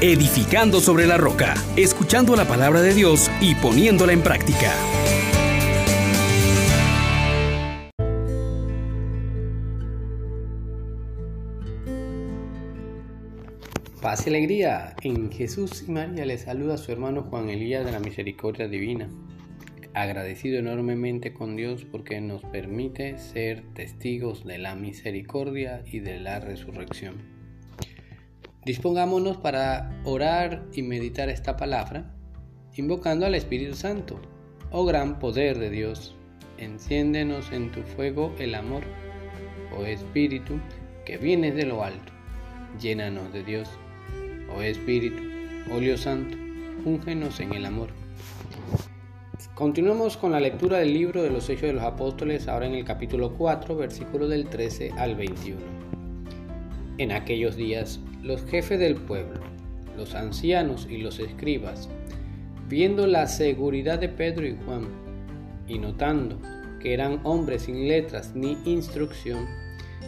[0.00, 4.72] edificando sobre la roca, escuchando la palabra de Dios y poniéndola en práctica.
[14.00, 14.94] Paz y alegría.
[15.02, 19.08] En Jesús y María le saluda a su hermano Juan Elías de la Misericordia Divina.
[19.94, 26.38] Agradecido enormemente con Dios porque nos permite ser testigos de la misericordia y de la
[26.38, 27.37] resurrección.
[28.68, 32.14] Dispongámonos para orar y meditar esta palabra,
[32.76, 34.20] invocando al Espíritu Santo.
[34.70, 36.14] Oh gran poder de Dios,
[36.58, 38.82] enciéndenos en tu fuego el amor,
[39.74, 40.60] oh Espíritu,
[41.06, 42.12] que vienes de lo alto,
[42.78, 43.70] llénanos de Dios
[44.54, 45.22] oh Espíritu,
[45.72, 46.36] óleo santo,
[46.84, 47.88] úngenos en el amor.
[49.54, 52.84] Continuamos con la lectura del libro de los Hechos de los Apóstoles, ahora en el
[52.84, 55.87] capítulo 4, versículos del 13 al 21.
[56.98, 59.38] En aquellos días, los jefes del pueblo,
[59.96, 61.88] los ancianos y los escribas,
[62.68, 64.88] viendo la seguridad de Pedro y Juan,
[65.68, 66.40] y notando
[66.80, 69.46] que eran hombres sin letras ni instrucción,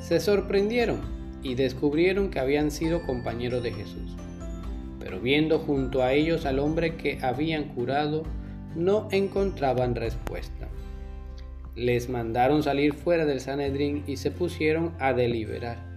[0.00, 1.00] se sorprendieron
[1.42, 4.14] y descubrieron que habían sido compañeros de Jesús.
[5.00, 8.22] Pero viendo junto a ellos al hombre que habían curado,
[8.76, 10.68] no encontraban respuesta.
[11.74, 15.95] Les mandaron salir fuera del Sanedrín y se pusieron a deliberar.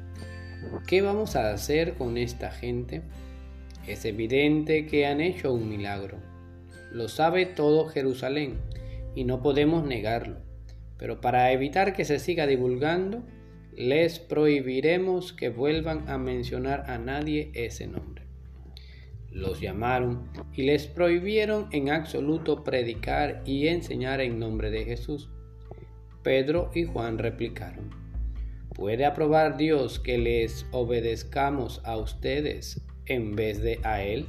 [0.88, 3.02] ¿Qué vamos a hacer con esta gente?
[3.88, 6.18] Es evidente que han hecho un milagro.
[6.92, 8.60] Lo sabe todo Jerusalén
[9.16, 10.38] y no podemos negarlo.
[10.98, 13.24] Pero para evitar que se siga divulgando,
[13.74, 18.30] les prohibiremos que vuelvan a mencionar a nadie ese nombre
[19.32, 25.30] los llamaron y les prohibieron en absoluto predicar y enseñar en nombre de Jesús.
[26.24, 27.90] Pedro y Juan replicaron,
[28.80, 34.26] ¿puede aprobar Dios que les obedezcamos a ustedes en vez de a Él?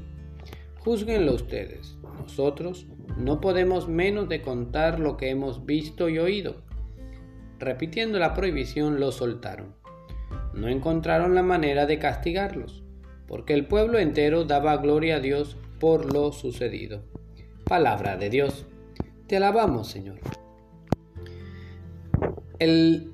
[0.81, 1.97] Júzguenlo ustedes.
[2.21, 6.57] Nosotros no podemos menos de contar lo que hemos visto y oído.
[7.61, 9.77] Repitiendo la prohibición, los soltaron.
[10.53, 12.83] No encontraron la manera de castigarlos
[13.29, 17.05] porque el pueblo entero daba gloria a Dios por lo sucedido.
[17.65, 18.67] Palabra de Dios.
[19.29, 20.19] Te alabamos, Señor.
[22.59, 23.13] El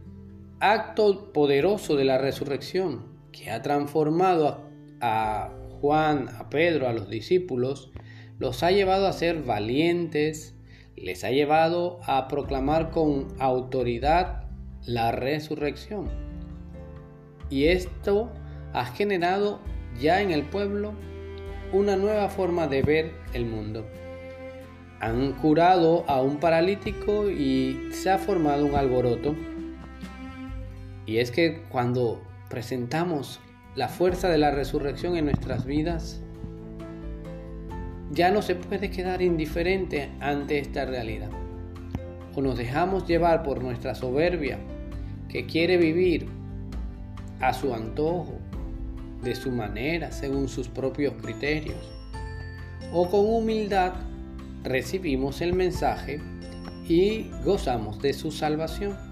[0.61, 4.63] acto poderoso de la resurrección que ha transformado
[5.01, 5.51] a,
[5.81, 7.91] Juan, a Pedro, a los discípulos,
[8.39, 10.55] los ha llevado a ser valientes,
[10.97, 14.45] les ha llevado a proclamar con autoridad
[14.87, 16.09] la resurrección.
[17.51, 18.33] Y esto
[18.73, 19.61] ha generado
[20.01, 20.95] ya en el pueblo
[21.73, 23.87] una nueva forma de ver el mundo.
[25.01, 29.35] Han curado a un paralítico y se ha formado un alboroto.
[31.07, 33.41] Y es que cuando presentamos
[33.75, 36.21] la fuerza de la resurrección en nuestras vidas,
[38.11, 41.31] ya no se puede quedar indiferente ante esta realidad.
[42.35, 44.59] O nos dejamos llevar por nuestra soberbia,
[45.29, 46.27] que quiere vivir
[47.41, 48.39] a su antojo,
[49.23, 51.93] de su manera, según sus propios criterios.
[52.93, 53.95] O con humildad
[54.63, 56.21] recibimos el mensaje
[56.89, 59.06] y gozamos de su salvación.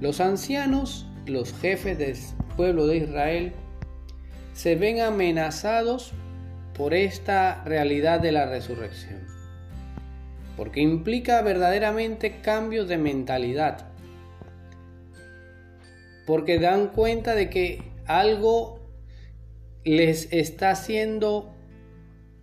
[0.00, 2.16] Los ancianos, los jefes del
[2.56, 3.52] pueblo de Israel,
[4.54, 6.12] se ven amenazados
[6.74, 9.26] por esta realidad de la resurrección,
[10.56, 13.88] porque implica verdaderamente cambios de mentalidad,
[16.26, 18.80] porque dan cuenta de que algo
[19.84, 21.54] les está haciendo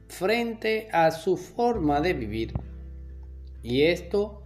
[0.07, 2.53] frente a su forma de vivir.
[3.63, 4.43] Y esto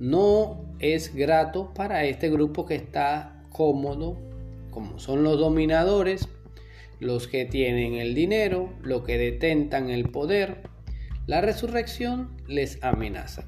[0.00, 4.18] no es grato para este grupo que está cómodo,
[4.72, 6.28] como son los dominadores,
[6.98, 10.62] los que tienen el dinero, los que detentan el poder.
[11.28, 13.44] La resurrección les amenaza.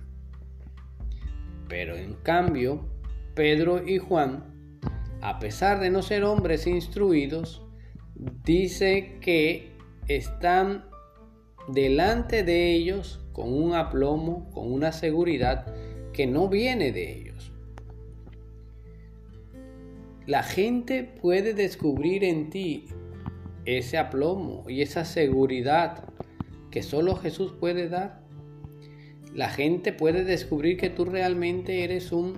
[1.69, 2.87] Pero en cambio,
[3.35, 4.53] Pedro y Juan
[5.23, 7.63] a pesar de no ser hombres instruidos,
[8.45, 9.71] dice que
[10.09, 10.85] están
[11.69, 15.73] delante de ellos con un aplomo, con una seguridad
[16.13, 17.53] que no viene de ellos.
[20.27, 22.87] La gente puede descubrir en ti
[23.65, 26.05] ese aplomo y esa seguridad
[26.71, 28.23] que solo Jesús puede dar.
[29.35, 32.35] La gente puede descubrir que tú realmente eres un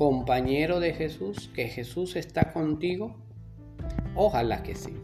[0.00, 3.16] compañero de Jesús, que Jesús está contigo?
[4.14, 4.94] Ojalá que sí.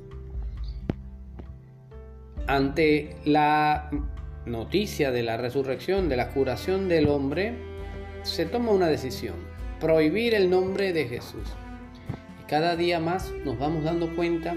[2.47, 3.91] Ante la
[4.47, 7.55] noticia de la resurrección, de la curación del hombre,
[8.23, 9.35] se toma una decisión,
[9.81, 11.49] prohibir el nombre de Jesús.
[12.43, 14.55] Y cada día más nos vamos dando cuenta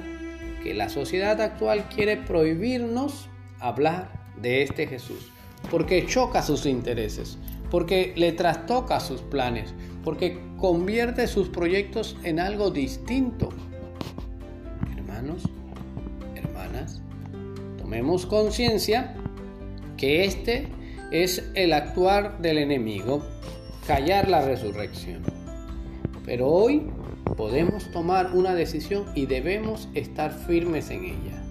[0.64, 5.32] que la sociedad actual quiere prohibirnos hablar de este Jesús,
[5.72, 7.38] porque choca sus intereses,
[7.72, 13.50] porque le trastoca sus planes, porque convierte sus proyectos en algo distinto.
[14.96, 15.44] Hermanos,
[16.36, 17.02] hermanas,
[17.78, 19.16] tomemos conciencia
[20.00, 20.68] que este
[21.12, 23.22] es el actuar del enemigo,
[23.86, 25.22] callar la resurrección.
[26.26, 26.90] Pero hoy
[27.36, 31.44] podemos tomar una decisión y debemos estar firmes en ella.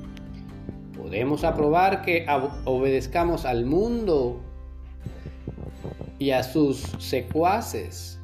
[0.97, 2.27] Podemos aprobar que
[2.65, 4.41] obedezcamos al mundo
[6.19, 8.19] y a sus secuaces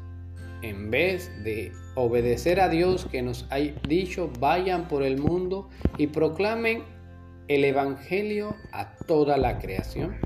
[0.62, 5.68] en vez de obedecer a Dios que nos ha dicho vayan por el mundo
[5.98, 6.82] y proclamen
[7.48, 10.16] el Evangelio a toda la creación.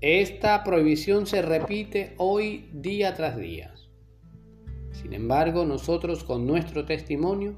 [0.00, 3.74] Esta prohibición se repite hoy día tras día.
[4.92, 7.56] Sin embargo, nosotros con nuestro testimonio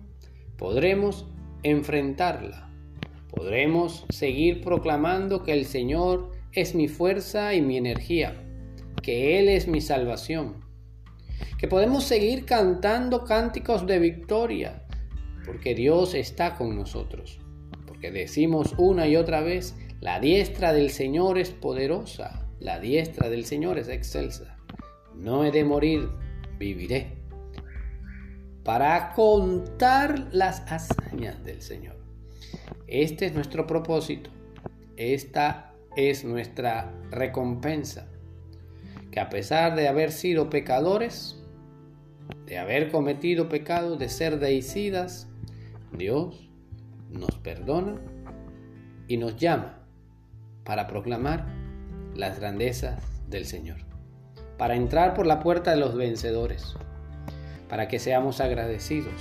[0.57, 1.27] podremos
[1.63, 2.71] enfrentarla.
[3.29, 8.43] Podremos seguir proclamando que el Señor es mi fuerza y mi energía,
[9.03, 10.65] que Él es mi salvación.
[11.59, 14.87] Que podemos seguir cantando cánticos de victoria,
[15.45, 17.41] porque Dios está con nosotros.
[18.01, 23.45] Porque decimos una y otra vez, la diestra del Señor es poderosa, la diestra del
[23.45, 24.57] Señor es excelsa.
[25.15, 26.09] No he de morir,
[26.59, 27.09] viviré
[28.65, 31.97] para contar las hazañas del Señor.
[32.87, 34.31] Este es nuestro propósito.
[34.97, 38.09] Esta es nuestra recompensa.
[39.11, 41.39] Que a pesar de haber sido pecadores,
[42.47, 45.29] de haber cometido pecados, de ser deicidas,
[45.93, 46.50] Dios
[47.11, 48.01] nos perdona
[49.07, 49.79] y nos llama
[50.65, 51.47] para proclamar
[52.15, 53.79] las grandezas del Señor,
[54.57, 56.77] para entrar por la puerta de los vencedores
[57.71, 59.15] para que seamos agradecidos,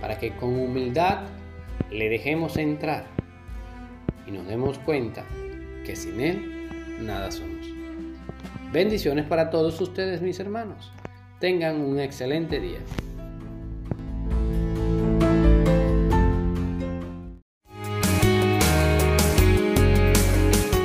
[0.00, 1.24] para que con humildad
[1.90, 3.06] le dejemos entrar
[4.26, 5.24] y nos demos cuenta
[5.84, 6.68] que sin Él
[7.00, 7.66] nada somos.
[8.72, 10.92] Bendiciones para todos ustedes, mis hermanos.
[11.40, 12.78] Tengan un excelente día.